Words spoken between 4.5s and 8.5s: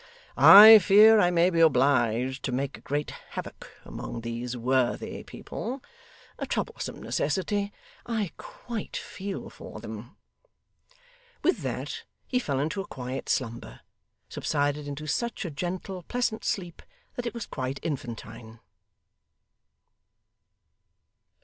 worthy people. A troublesome necessity! I